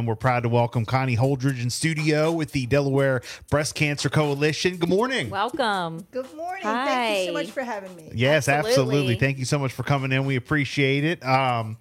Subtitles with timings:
[0.00, 4.78] and we're proud to welcome Connie Holdridge in studio with the Delaware Breast Cancer Coalition.
[4.78, 5.28] Good morning.
[5.28, 6.06] Welcome.
[6.10, 6.62] Good morning.
[6.62, 6.86] Hi.
[6.86, 8.10] Thank you so much for having me.
[8.14, 8.80] Yes, absolutely.
[8.80, 9.14] Absolutely.
[9.16, 10.24] Thank you so much for coming in.
[10.24, 11.22] We appreciate it.
[11.22, 11.76] Um,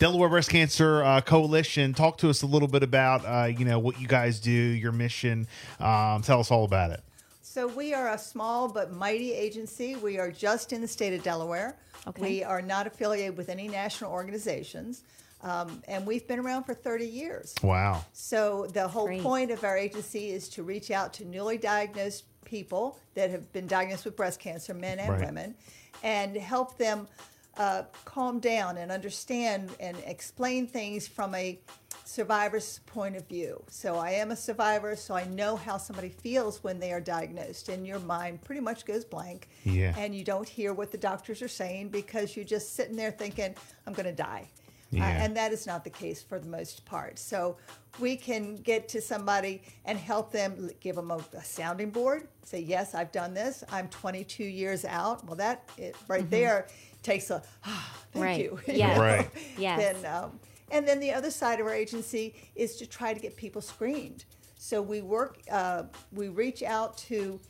[0.00, 1.94] Delaware Breast Cancer uh, Coalition.
[1.94, 4.90] Talk to us a little bit about uh, you know what you guys do, your
[4.90, 5.46] mission.
[5.78, 7.04] Um, tell us all about it.
[7.40, 9.94] So we are a small but mighty agency.
[9.94, 11.76] We are just in the state of Delaware.
[12.08, 12.22] Okay.
[12.22, 15.04] We are not affiliated with any national organizations.
[15.42, 17.54] Um, and we've been around for 30 years.
[17.62, 18.04] Wow.
[18.12, 19.22] So the whole Great.
[19.22, 23.66] point of our agency is to reach out to newly diagnosed people that have been
[23.66, 25.24] diagnosed with breast cancer, men and Right.
[25.24, 25.54] women,
[26.02, 27.08] and help them
[27.56, 31.58] uh, calm down and understand and explain things from a
[32.04, 33.62] survivor's point of view.
[33.68, 37.68] So I am a survivor, so I know how somebody feels when they are diagnosed,
[37.68, 39.94] and your mind pretty much goes blank, Yeah.
[39.96, 43.54] and you don't hear what the doctors are saying because you're just sitting there thinking,
[43.86, 44.48] "I'm going to die."
[44.92, 47.18] Uh, and that is not the case for the most part.
[47.18, 47.56] So
[48.00, 52.60] we can get to somebody and help them, give them a, a sounding board, say,
[52.60, 53.62] yes, I've done this.
[53.70, 55.24] I'm 22 years out.
[55.24, 56.66] Well, that it, right there
[57.02, 58.40] takes a, ah, thank Right.
[58.40, 58.60] you.
[58.72, 59.30] you Right.
[59.58, 59.78] Yes.
[59.78, 60.40] Then, um,
[60.72, 64.24] and then the other side of our agency is to try to get people screened.
[64.56, 67.40] So we work, uh, we reach out to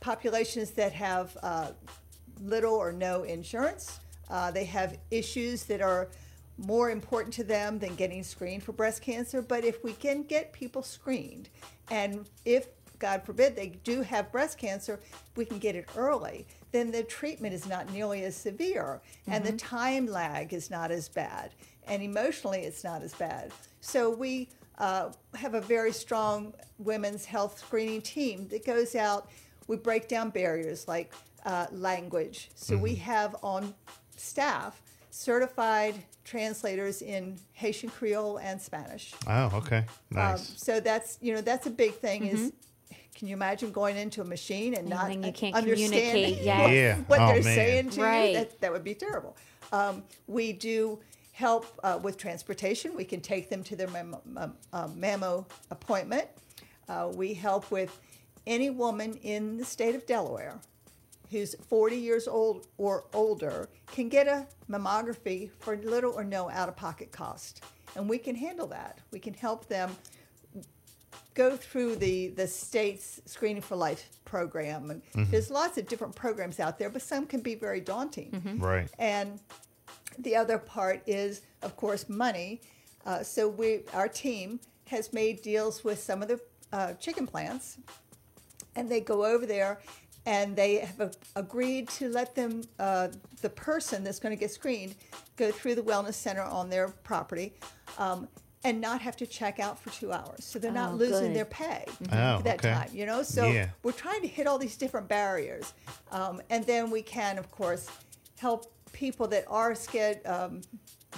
[0.00, 1.72] populations that have uh,
[2.42, 4.00] little or no insurance.
[4.30, 6.08] Uh, they have issues that are
[6.58, 9.42] more important to them than getting screened for breast cancer.
[9.42, 11.48] But if we can get people screened,
[11.90, 15.00] and if God forbid they do have breast cancer,
[15.36, 19.52] we can get it early, then the treatment is not nearly as severe, and the
[19.52, 21.50] time lag is not as bad,
[21.86, 23.52] and emotionally it's not as bad.
[23.80, 29.30] So we uh, have a very strong women's health screening team that goes out.
[29.66, 31.12] We break down barriers like
[31.44, 32.50] uh, language.
[32.54, 33.74] So we have on
[34.16, 34.80] staff
[35.14, 39.14] certified translators in Haitian Creole and Spanish.
[39.28, 39.78] Oh, okay.
[39.78, 40.54] Um, Nice.
[40.62, 42.26] so that's you know that's a big thing.
[42.26, 42.52] Is
[43.14, 46.70] can you imagine going into a machine and not then you can't understanding communicate, what.
[46.72, 46.96] Yeah.
[47.06, 47.54] what Oh, they're man.
[47.54, 48.28] saying to Right.
[48.30, 48.34] you?
[48.38, 49.36] That, that would be terrible.
[49.72, 50.98] Um, we do
[51.30, 52.94] help uh, with transportation.
[52.96, 56.26] We can take them to their mem- um, uh, mammo appointment.
[56.88, 57.96] Uh, we help with
[58.48, 60.58] any woman in the state of Delaware
[61.30, 66.68] who's 40 years old or older can get a mammography for little or no out
[66.68, 67.64] of pocket cost.
[67.96, 68.98] And we can handle that.
[69.12, 69.96] We can help them
[71.34, 74.90] go through the, the state's Screening for Life program.
[74.90, 78.58] And there's lots of different programs out there, but some can be very daunting.
[78.60, 78.88] right.
[78.98, 79.40] And
[80.18, 82.60] the other part is, of course, money.
[83.04, 86.40] Uh, so we, our team has made deals with some of the
[86.72, 87.78] uh, chicken plants,
[88.76, 89.80] and they go over there,
[90.26, 93.08] and they have a, agreed to let them, uh,
[93.42, 94.94] the person that's going to get screened,
[95.36, 97.54] go through the wellness center on their property.
[97.98, 98.28] Um,
[98.66, 101.36] and not have to check out for two hours, so they're not Oh, losing good.
[101.36, 102.72] their pay Oh, for that okay.
[102.72, 102.88] time.
[102.94, 103.68] You know, so Yeah.
[103.82, 105.74] we're trying to hit all these different barriers,
[106.10, 107.86] um, and then we can, of course,
[108.38, 110.62] help people that are scared um,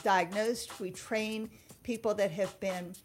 [0.03, 0.81] diagnosed.
[0.81, 1.49] We train
[1.85, 2.97] people that have been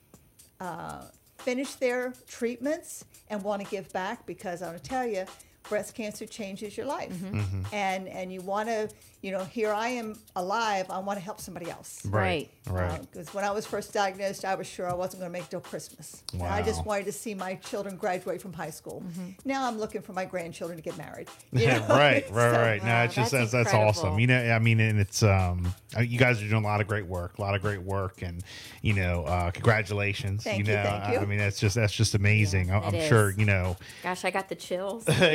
[0.59, 1.03] uh,
[1.38, 5.25] finished their treatments and want to give back because I want to tell you,
[5.72, 7.62] breast cancer changes your life, Mm-hmm.
[7.74, 8.90] and and you want to,
[9.22, 10.86] you know, here I am alive.
[10.90, 12.06] I want to help somebody else.
[12.06, 12.50] Right.
[12.68, 12.90] Right.
[12.92, 13.02] Right.
[13.12, 15.52] Because when I was first diagnosed, I was sure I wasn't going to make it
[15.52, 16.24] till Christmas.
[16.34, 19.02] And I just wanted to see my children graduate from high school.
[19.46, 21.28] Now I'm looking for my grandchildren to get married.
[21.54, 21.88] you Yeah, know?
[22.03, 22.84] right, right, So- right.
[22.84, 24.20] No, Wow, it's just that's that's that's awesome.
[24.20, 26.88] You know, I mean, and it's um, uh, you guys are doing a lot of
[26.88, 28.44] great work, a lot of great work, and
[28.82, 30.44] you know, uh, congratulations.
[30.44, 31.20] Thank you you, know, thank I- you.
[31.20, 32.68] I mean, that's just that's just amazing.
[32.68, 33.38] Yeah, I- I'm sure is.
[33.38, 33.78] you know.
[34.03, 35.03] Gosh, I got the chills.
[35.08, 35.32] yeah,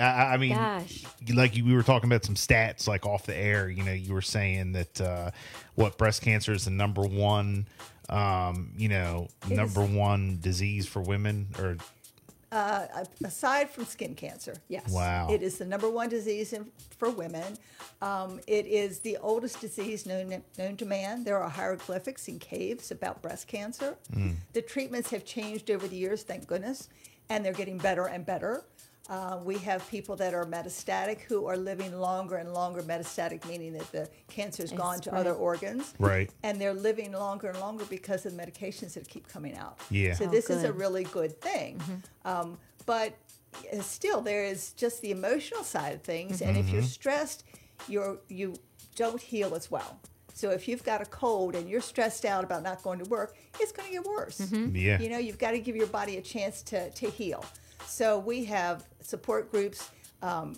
[0.00, 1.04] I, I mean, Gosh.
[1.34, 3.68] like you, we were talking about some stats, like off the air.
[3.68, 5.30] You know, you were saying that uh,
[5.74, 7.66] what breast cancer is the number one,
[8.08, 11.76] um, you know, It number is- one disease for women, or
[12.52, 14.88] Uh, aside from skin cancer, yes.
[14.90, 15.28] Wow.
[15.30, 17.58] It is the number one disease in, for women.
[18.00, 21.24] Um, it is the oldest disease known, known to man.
[21.24, 23.96] There are hieroglyphics in caves about breast cancer.
[24.52, 26.88] The treatments have changed over the years, thank goodness,
[27.28, 28.64] and they're getting better and better.
[29.08, 32.82] Uh, we have people that are metastatic who are living longer and longer.
[32.82, 35.20] Metastatic meaning that the cancer has gone to spread.
[35.20, 35.94] other organs.
[35.98, 36.30] Right.
[36.42, 39.78] And they're living longer and longer because of the medications that keep coming out.
[39.90, 40.14] Yeah.
[40.14, 41.80] So Oh, this is a really good thing.
[42.24, 43.16] Um, but
[43.72, 46.42] uh, still, there is just the emotional side of things.
[46.42, 47.44] And if you're stressed,
[47.88, 48.54] you're, you
[48.96, 50.00] don't heal as well.
[50.34, 53.36] So if you've got a cold and you're stressed out about not going to work,
[53.60, 54.40] it's going to get worse.
[54.50, 57.42] yeah, You know, you've got to give your body a chance to, to heal.
[57.84, 59.90] So we have support groups,
[60.22, 60.56] um,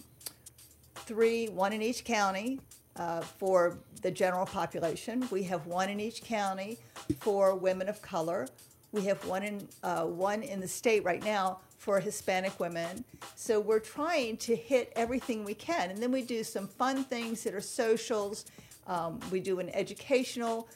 [0.95, 2.61] three, one in each county
[2.97, 5.27] uh, for the general population.
[5.31, 6.79] We have one in each county
[7.21, 8.49] for women of color,
[8.91, 13.05] We have one in uh, one in the state right now for Hispanic women.
[13.37, 17.45] So we're trying to hit everything we can, and then we do some fun things
[17.45, 18.47] that are socials.
[18.87, 20.69] Um, we do an educational.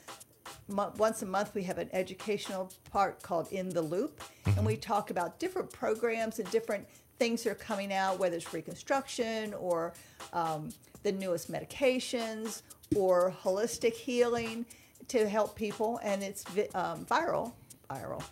[0.72, 4.20] Mo- once a month, we have an educational part called In the Loop,
[4.56, 6.86] and we talk about different programs and different
[7.18, 9.92] things that are coming out, whether it's reconstruction or
[10.32, 10.70] um,
[11.02, 12.62] the newest medications
[12.96, 14.64] or holistic healing
[15.08, 16.00] to help people.
[16.02, 17.52] And it's vi- um, viral.
[17.90, 18.22] Viral.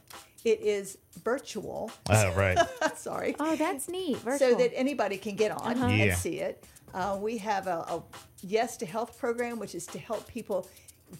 [0.44, 1.90] It is virtual.
[2.08, 2.58] Oh, right.
[2.96, 4.16] Sorry Oh, that's neat.
[4.18, 4.50] Virtual.
[4.50, 5.86] so that anybody can get on Uh-huh.
[5.88, 6.04] Yeah.
[6.04, 6.64] and see it.
[6.94, 8.02] Uh, we have a, a
[8.42, 10.66] Yes to Health program, which is to help people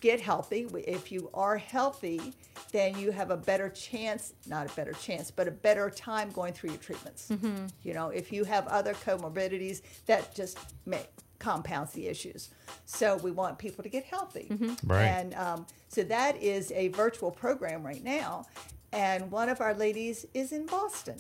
[0.01, 0.69] get healthy.
[0.87, 2.33] If you are healthy,
[2.73, 6.53] then you have a better chance, not a better chance, but a better time going
[6.53, 7.29] through your treatments.
[7.29, 7.67] Mm-hmm.
[7.83, 11.09] You know, if you have other comorbidities, that just make,
[11.39, 12.51] compounds the issues.
[12.85, 14.49] So we want people to get healthy.
[14.51, 14.87] Mm-hmm.
[14.87, 15.07] Right.
[15.07, 18.45] And um, so that is a virtual program right now.
[18.93, 21.17] And one of our ladies is in Boston.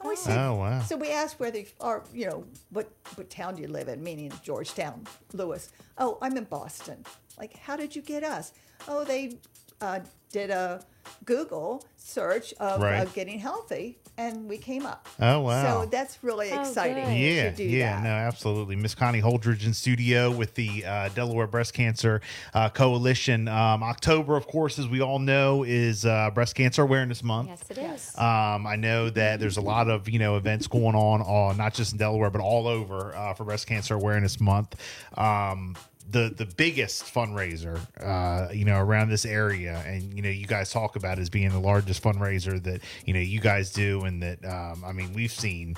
[0.00, 0.80] And we said, Oh, wow.
[0.80, 2.02] so we asked whether, are.
[2.12, 4.02] you know, what what town do you live in?
[4.02, 5.70] Meaning Georgetown, Lewes.
[5.98, 7.04] Oh, I'm in Boston.
[7.38, 8.52] Like, how did you get us?
[8.88, 9.38] Oh, they
[9.80, 10.00] uh,
[10.30, 10.84] did a
[11.24, 15.08] Google search of uh, getting healthy, and we came up.
[15.20, 15.82] Oh, wow.
[15.82, 17.04] So that's really Oh, exciting.
[17.04, 17.16] good.
[17.16, 18.02] Yeah, to do yeah, that.
[18.02, 18.74] no, absolutely.
[18.76, 22.20] Miss Connie Holdridge in studio with the uh, Delaware Breast Cancer
[22.54, 23.46] uh, Coalition.
[23.48, 27.48] Um, October, of course, as we all know, is uh, Breast Cancer Awareness Month.
[27.48, 28.08] yes, it Yes.
[28.10, 28.18] is.
[28.18, 31.72] Um, I know that there's a lot of you know events going on, uh, not
[31.72, 34.74] just in Delaware, but all over uh, for Breast Cancer Awareness Month.
[35.16, 35.76] Um,
[36.10, 40.70] the the biggest fundraiser, uh, you know, around this area, and you know, you guys
[40.72, 44.44] talk about as being the largest fundraiser that you know you guys do, and that
[44.44, 45.76] um, I mean we've seen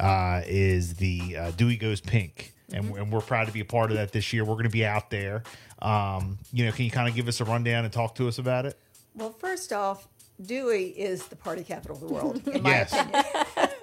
[0.00, 2.52] uh, is the uh, Dewey Goes Pink.
[2.74, 4.44] And, and we're proud to be a part of that this year.
[4.46, 5.42] We're going to be out there.
[5.82, 8.38] Um, you know, can you kind of give us a rundown and talk to us
[8.38, 8.78] about it?
[9.14, 10.08] Well, first off,
[10.40, 12.92] Dewey is the party capital of the world, in my Yes.
[12.94, 13.24] opinion.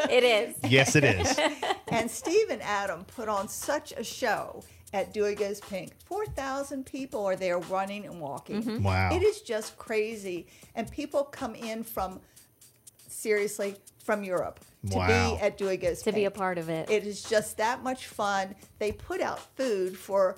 [0.09, 0.55] it is.
[0.71, 1.39] Yes, it is.
[1.91, 4.63] And Steve and Adam put on such a show
[4.93, 5.93] at Dewey Goes Pink.
[6.05, 8.63] 4,000 people are there running and walking.
[8.63, 8.83] Mm-hmm.
[8.83, 9.09] Wow.
[9.13, 10.47] It is just crazy.
[10.75, 12.19] And people come in from,
[13.07, 14.59] seriously, from Europe
[14.89, 15.35] to Wow.
[15.35, 16.15] be at Dewey Goes To Pink.
[16.15, 16.89] be a part of it.
[16.89, 18.55] It is just that much fun.
[18.79, 20.35] They put out food for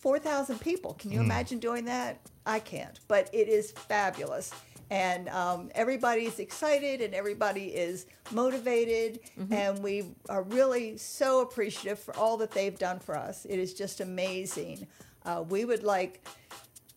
[0.00, 0.94] 4,000 people.
[0.94, 1.24] Can you mm.
[1.24, 2.20] imagine doing that?
[2.46, 4.52] I can't, but it is fabulous.
[4.90, 9.20] And um, everybody's excited and everybody is motivated.
[9.50, 13.44] And we are really so appreciative for all that they've done for us.
[13.44, 14.86] It is just amazing.
[15.24, 16.26] Uh, we would like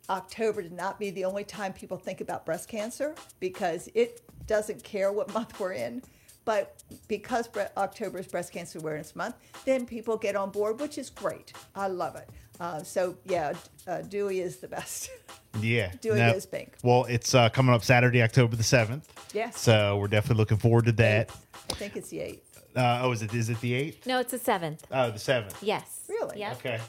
[0.09, 4.83] October to not be the only time people think about breast cancer because it doesn't
[4.83, 6.01] care what month we're in.
[6.43, 7.47] But because
[7.77, 11.53] October is Breast Cancer Awareness Month, then people get on board, which is great.
[11.75, 12.29] I love it.
[12.61, 13.53] Uh, so, yeah,
[13.87, 15.09] uh, Dewey is the best.
[15.59, 15.91] Yeah.
[15.99, 16.77] Dewey Goes Pink.
[16.81, 19.11] Well, it's uh, coming up Saturday, October the seventh.
[19.33, 19.59] Yes.
[19.59, 21.29] So we're definitely looking forward to that.
[21.69, 22.39] I think it's the 8th.
[22.73, 24.07] Uh, oh, is it is it the eighth?
[24.07, 24.87] no, it's the seventh.
[24.89, 25.61] Oh, the seventh.
[25.61, 26.05] Yes.
[26.07, 26.39] Really?
[26.39, 26.53] Yep.
[26.53, 26.79] Okay.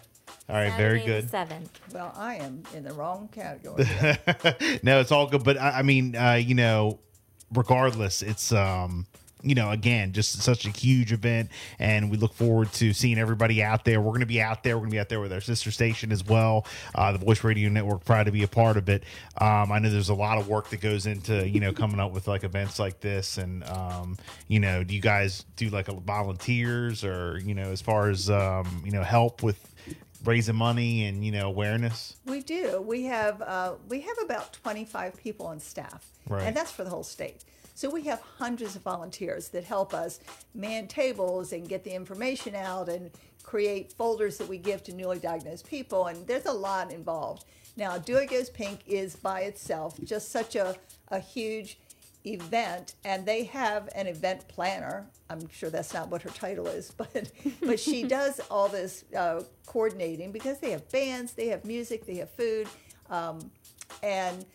[0.49, 0.73] All right.
[0.77, 1.25] very good.
[1.25, 1.81] The seventh.
[1.93, 3.85] Well, I am in the wrong category.
[4.85, 5.43] no, it's all good.
[5.43, 7.01] But I, I mean, uh, you know,
[7.53, 9.09] regardless, it's um,
[9.43, 13.63] you know, again, just such a huge event, and we look forward to seeing everybody
[13.63, 14.01] out there.
[14.01, 14.77] We're going to be out there.
[14.77, 17.43] We're going to be out there with our sister station as well, uh, the Voice
[17.45, 18.05] Radio Network.
[18.05, 19.03] Proud to be a part of it.
[19.41, 22.13] Um, I know there's a lot of work that goes into you know coming up
[22.13, 24.17] with like events like this, and um,
[24.49, 28.31] you know, do you guys do like a volunteers or you know, as far as
[28.31, 29.69] um, you know, help with
[30.25, 32.17] raising money and you know awareness?
[32.27, 32.81] We do.
[32.81, 36.43] We have uh, we have about 25 people on staff, Right.
[36.45, 37.45] and that's for the whole state.
[37.75, 40.21] So we have hundreds of volunteers that help us
[40.55, 43.11] man tables and get the information out and
[43.43, 46.07] create folders that we give to newly diagnosed people.
[46.07, 47.45] And there's a lot involved.
[47.77, 50.77] Now, Dewey Goes Pink is by itself just such a,
[51.09, 51.79] a huge
[52.25, 56.91] event and they have an event planner i'm sure that's not what her title is
[56.97, 62.07] but but she does all this uh, coordinating because they have bands they have music
[62.07, 62.69] they have food
[63.11, 63.51] um,
[64.03, 64.47] and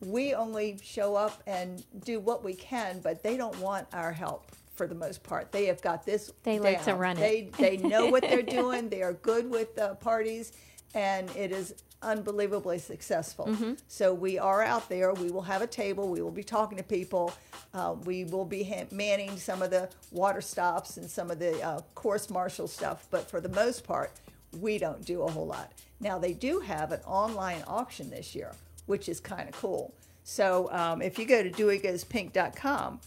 [0.00, 4.50] we only show up and do what we can but they don't want our help
[4.74, 6.98] for the most part they have got this They like to down.
[6.98, 7.52] run it.
[7.58, 10.52] they they know what they're doing they are good with uh, parties
[10.94, 13.46] and it is unbelievably successful.
[13.46, 13.74] Mm-hmm.
[13.86, 15.12] So we are out there.
[15.12, 16.08] We will have a table.
[16.08, 17.32] We will be talking to people.
[17.74, 21.62] Uh, we will be ha- manning some of the water stops and some of the
[21.62, 23.06] uh, course marshal stuff.
[23.10, 24.10] But for the most part,
[24.58, 25.70] we don't do a whole lot.
[26.00, 28.52] Now they do have an online auction this year,
[28.90, 29.94] which is kind of cool.
[30.24, 33.00] So um, if you go to deweygoespink.com,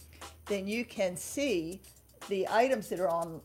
[0.46, 1.80] then you can see
[2.28, 3.42] the items that are on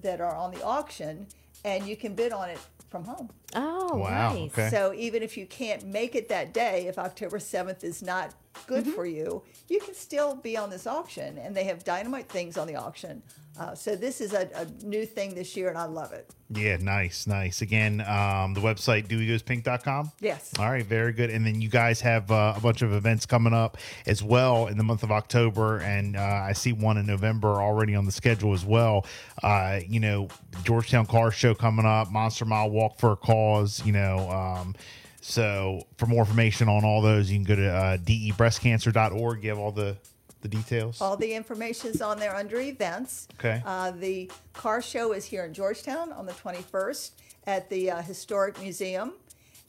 [0.00, 1.26] that are on the auction,
[1.66, 2.58] and you can bid on it
[2.88, 3.28] from home.
[3.54, 4.50] Oh, Wow, nice.
[4.52, 4.68] okay.
[4.70, 8.34] So even if you can't make it that day, if October 7th is not
[8.66, 11.38] good for you, you can still be on this auction.
[11.38, 13.22] And they have dynamite things on the auction.
[13.58, 16.30] Uh, so this is a, a new thing this year, and I love it.
[16.54, 17.60] Yeah, nice, nice.
[17.60, 20.10] Again, um, the website deweygoespink.com.
[20.20, 20.52] Yes.
[20.58, 21.28] All right, very good.
[21.28, 24.78] And then you guys have uh, a bunch of events coming up as well in
[24.78, 28.54] the month of October, and uh, I see one in November already on the schedule
[28.54, 29.04] as well.
[29.42, 30.28] Uh, you know,
[30.64, 33.84] Georgetown Car Show coming up, Monster Mile Walk for a Cause.
[33.84, 34.74] You know, um,
[35.20, 39.42] so for more information on all those, you can go to uh, debreastcancer.org.
[39.42, 39.96] You have all the
[40.42, 41.00] the details.
[41.00, 43.28] All the information is on there under events.
[43.38, 43.62] Okay.
[43.64, 47.12] Uh, the car show is here in Georgetown on the 21st
[47.46, 49.12] at the uh, Historic Museum.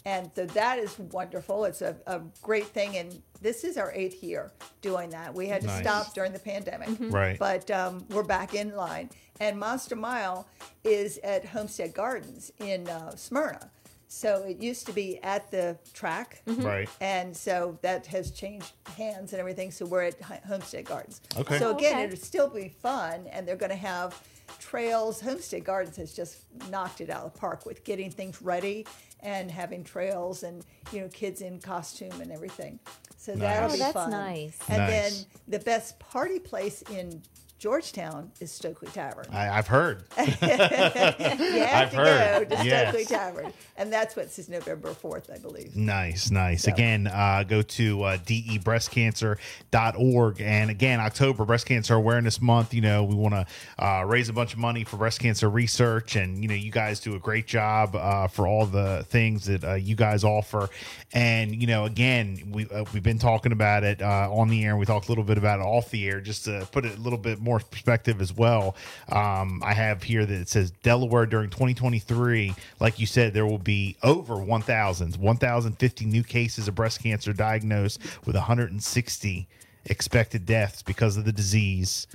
[0.05, 1.65] And so that is wonderful.
[1.65, 2.97] It's a, a great thing.
[2.97, 4.51] And this is our eighth year
[4.81, 5.35] doing that.
[5.35, 5.81] We had to Nice.
[5.83, 6.89] stop during the pandemic.
[6.99, 7.37] Right.
[7.37, 9.11] But um, we're back in line.
[9.43, 10.47] And Monster Mile
[10.85, 13.69] is at Homestead Gardens in uh, Smyrna.
[14.07, 16.41] So it used to be at the track.
[16.45, 16.87] Right.
[17.01, 19.69] And so that has changed hands and everything.
[19.71, 21.19] So we're at Homestead Gardens.
[21.37, 21.59] Okay.
[21.59, 22.03] So again, Okay.
[22.05, 24.21] it'll still be fun, and they're going to have
[24.59, 25.19] trails.
[25.19, 26.37] Homestead Gardens has just
[26.69, 28.85] knocked it out of the park with getting things ready
[29.19, 32.79] and having trails and you know kids in costume and everything.
[33.17, 33.77] So that'll Nice.
[33.77, 34.11] be Oh, that's fun.
[34.11, 34.57] nice.
[34.69, 34.89] And Nice.
[34.89, 37.21] then the best party place in
[37.63, 39.25] Georgetown is Stokely Tavern.
[39.31, 40.03] I, I've heard.
[40.17, 40.43] you have
[40.91, 42.49] I've to heard.
[42.49, 42.89] go to Yes.
[42.89, 45.73] Stokely Tavern, and that's what's is November fourth, I believe.
[45.73, 46.63] Nice, nice.
[46.63, 50.41] So- Again, uh, go to uh, debreastcancer.org.
[50.41, 52.73] And again, October, Breast Cancer Awareness Month.
[52.73, 53.45] You know, we want to
[53.81, 56.17] uh, raise a bunch of money for breast cancer research.
[56.17, 59.63] And, you know, you guys do a great job uh, for all the things that
[59.63, 60.67] uh, you guys offer.
[61.13, 64.71] And, you know, again, we, uh, we've been talking about it uh, on the air.
[64.71, 66.97] And we talked a little bit about it off the air just to put it
[66.97, 68.75] a little bit more perspective as well.
[69.09, 73.57] Um, I have here that it says Delaware during 2023, like you said, there will
[73.57, 79.47] be over 1,000, 1,050 new cases of breast cancer diagnosed with 160
[79.85, 82.07] expected deaths because of the disease.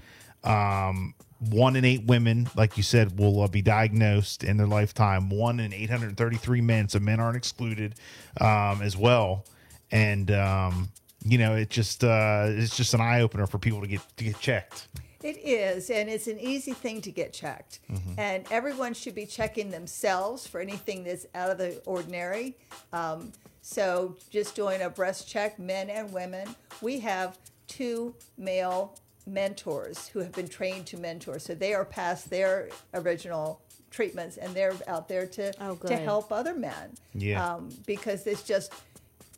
[0.45, 5.31] Um, one in eight women, like you said, will uh, be diagnosed in their lifetime.
[5.31, 7.95] One in 833 men, so men aren't excluded
[8.41, 9.45] um, as well.
[9.93, 10.89] And um,
[11.25, 14.25] you know, it just uh, it's just an eye opener for people to get to
[14.25, 14.89] get checked.
[15.29, 17.81] It is, and it's an easy thing to get checked.
[18.17, 22.57] And everyone should be checking themselves for anything that's out of the ordinary.
[22.95, 26.49] Um, so, just doing a breast check, men and women.
[26.81, 31.39] We have two male mentors who have been trained to mentor.
[31.39, 36.33] So, they are past their original treatments and they're out there to, Oh, to help
[36.33, 36.95] other men.
[37.13, 37.45] Yeah.
[37.55, 38.73] Um, because it's just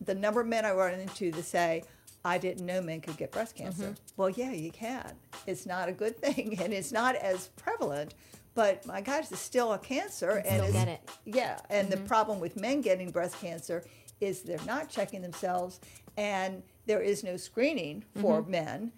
[0.05, 1.83] the number of men I run into that say,
[2.25, 3.85] I didn't know men could get breast cancer.
[3.85, 3.93] Mm-hmm.
[4.17, 5.13] Well, yeah, you can.
[5.47, 8.15] It's not a good thing and it's not as prevalent,
[8.55, 10.43] but my gosh, it's still a cancer.
[10.45, 11.01] and still it's, get it.
[11.07, 11.37] Mm-hmm.
[11.37, 11.59] Yeah.
[11.71, 13.85] And the problem with men getting breast cancer
[14.21, 15.81] is they're not checking themselves
[16.17, 18.51] and there is no screening for Mm-hmm.
[18.51, 18.93] men.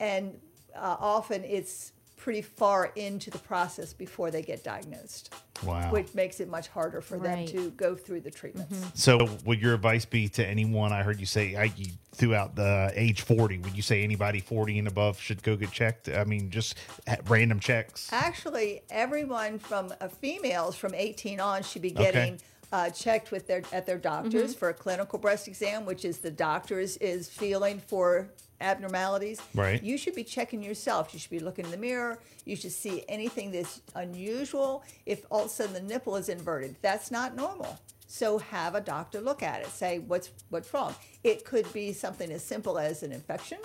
[0.00, 0.38] And
[0.74, 5.32] uh, often it's pretty far into the process before they get diagnosed,
[5.62, 5.90] Wow.
[5.92, 8.84] which makes it much harder for them to go through the treatments.
[8.94, 10.92] So, would your advice be to anyone?
[10.92, 13.58] I heard you say I, you threw out the age forty.
[13.58, 16.08] Would you say anybody forty and above should go get checked?
[16.08, 18.08] I mean, just ha- random checks.
[18.12, 22.02] Actually, everyone from uh, females from 18 on should be Okay.
[22.04, 22.40] getting
[22.72, 26.30] uh, checked with their at their doctors for a clinical breast exam, which is the
[26.30, 28.28] doctor's is feeling for
[28.60, 29.40] abnormalities.
[29.54, 29.82] Right.
[29.82, 31.12] You should be checking yourself.
[31.12, 32.18] You should be looking in the mirror.
[32.44, 34.84] You should see anything that's unusual.
[35.04, 37.78] If all of a sudden the nipple is inverted, that's not normal.
[38.06, 39.68] So have a doctor look at it.
[39.68, 40.94] Say what's what's wrong.
[41.24, 43.58] It could be something as simple as an infection,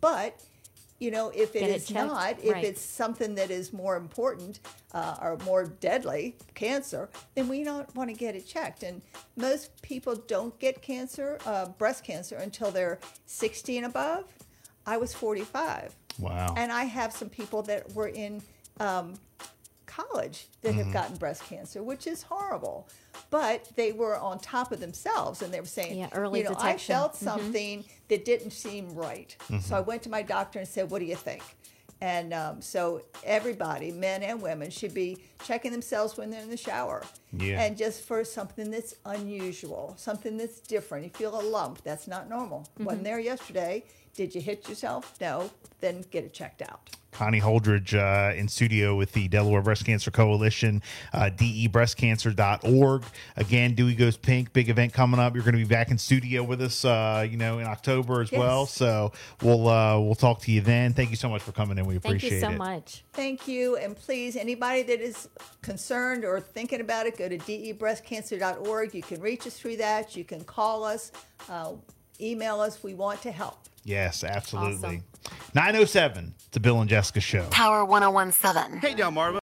[0.00, 0.40] but
[1.02, 2.06] you know if it Get it is checked.
[2.06, 2.64] not, if Right.
[2.64, 4.60] it's something that is more important
[4.92, 8.84] uh, or more deadly, cancer, then we don't want to get it checked.
[8.84, 9.02] And
[9.36, 14.24] most people don't get cancer, uh, breast cancer, until they're 60 and above.
[14.86, 15.94] I was 45.
[16.20, 16.54] Wow.
[16.56, 18.40] And I have some people that were in
[18.78, 19.14] um,
[19.96, 20.78] college that Mm-hmm.
[20.84, 22.88] have gotten breast cancer, which is horrible.
[23.30, 26.54] But they were on top of themselves and they were saying, Yeah, early you know,
[26.54, 26.94] detection.
[26.94, 29.36] I felt something that didn't seem right.
[29.44, 29.58] Mm-hmm.
[29.60, 31.42] So I went to my doctor and said, What do you think?
[32.00, 36.56] And um, so everybody, men and women, should be checking themselves when they're in the
[36.56, 37.04] shower.
[37.32, 37.62] Yeah.
[37.62, 41.04] And just for something that's unusual, something that's different.
[41.04, 42.66] You feel a lump, that's not normal.
[42.80, 43.84] Wasn't there yesterday.
[44.14, 45.14] Did you hit yourself?
[45.20, 45.50] No.
[45.80, 46.90] Then get it checked out.
[47.12, 53.04] Connie Holdridge uh, in studio with the Delaware Breast Cancer Coalition, uh, debreastcancer.org.
[53.36, 55.34] Again, Dewey Goes Pink, big event coming up.
[55.34, 58.32] You're going to be back in studio with us, uh, you know, in October as
[58.32, 58.38] Yes.
[58.38, 58.66] well.
[58.66, 60.94] So we'll uh, we'll talk to you then.
[60.94, 61.84] Thank you so much for coming in.
[61.84, 62.40] We appreciate it.
[62.40, 62.74] Thank you so it.
[62.74, 63.04] much.
[63.12, 63.76] Thank you.
[63.76, 65.28] And please, anybody that is
[65.60, 68.94] concerned or thinking about it, go to debreastcancer.org.
[68.94, 70.16] You can reach us through that.
[70.16, 71.12] You can call us.
[71.48, 71.72] Uh,
[72.20, 72.82] email us.
[72.82, 73.58] We want to help.
[73.84, 74.76] Yes, absolutely.
[74.76, 75.04] Awesome.
[75.54, 77.46] 907, the Bill and Jessica show.
[77.50, 78.80] Power 1017.
[78.80, 79.40] Hey, Delmarva.